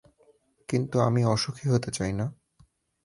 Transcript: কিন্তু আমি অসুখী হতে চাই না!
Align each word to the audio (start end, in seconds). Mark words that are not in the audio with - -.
কিন্তু 0.69 0.95
আমি 0.99 1.21
অসুখী 1.25 1.65
হতে 1.69 1.89
চাই 1.91 2.11
না! 2.13 2.25